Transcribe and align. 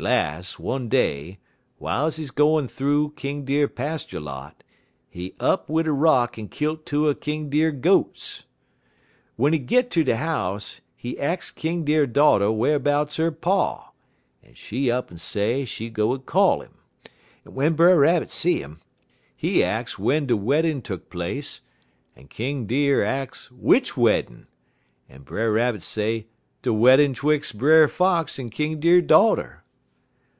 "Las', 0.00 0.58
one 0.58 0.88
day, 0.88 1.38
w'iles 1.80 2.16
he 2.16 2.26
gwine 2.26 2.66
thoo 2.66 3.12
King 3.14 3.44
Deer 3.44 3.68
pastur' 3.68 4.18
lot, 4.18 4.64
he 5.08 5.36
up 5.38 5.68
wid 5.68 5.86
a 5.86 5.92
rock 5.92 6.36
en 6.36 6.48
kilt 6.48 6.84
two 6.84 7.06
er 7.06 7.14
King 7.14 7.48
Deer 7.48 7.70
goats. 7.70 8.42
Wen 9.36 9.52
he 9.52 9.58
git 9.60 9.92
ter 9.92 10.02
de 10.02 10.16
house, 10.16 10.80
he 10.96 11.16
ax 11.20 11.52
King 11.52 11.84
Deer 11.84 12.08
daughter 12.08 12.46
whar'bouts 12.50 13.18
her 13.18 13.30
pa, 13.30 13.92
en 14.42 14.54
she 14.54 14.90
up'n 14.90 15.16
say 15.16 15.64
she 15.64 15.88
go 15.90 16.18
call 16.18 16.60
'im, 16.60 16.74
en 17.46 17.52
w'en 17.52 17.74
Brer 17.74 17.96
Rabbit 17.96 18.30
see 18.30 18.62
'im, 18.64 18.80
he 19.36 19.62
ax 19.62 19.92
w'en 19.94 20.26
de 20.26 20.36
weddin' 20.36 20.82
tuck 20.82 21.08
place, 21.08 21.60
en 22.16 22.26
King 22.26 22.66
Deer 22.66 23.04
ax 23.04 23.48
w'ich 23.52 23.96
weddin', 23.96 24.48
en 25.08 25.22
Brer 25.22 25.52
Rabbit 25.52 25.82
say 25.82 26.26
de 26.62 26.72
weddin' 26.72 27.14
'twix' 27.14 27.52
Brer 27.52 27.86
Fox 27.86 28.40
en 28.40 28.48
King 28.48 28.80
Deer 28.80 29.00
daughter. 29.00 29.60